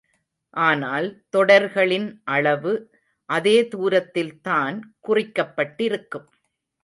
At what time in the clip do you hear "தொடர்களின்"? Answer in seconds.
1.35-2.07